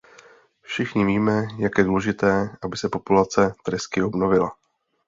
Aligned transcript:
Všichni 0.61 1.05
víme, 1.05 1.47
jak 1.57 1.71
je 1.77 1.83
důležité, 1.83 2.49
aby 2.63 2.77
se 2.77 2.89
populace 2.89 3.53
tresky 3.65 4.03
obnovila. 4.03 4.55